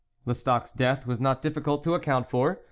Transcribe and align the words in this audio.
"Lestocq's 0.25 0.71
death 0.71 1.05
was 1.05 1.21
not 1.21 1.43
difficult 1.43 1.83
to 1.83 1.93
account 1.93 2.27
for. 2.27 2.59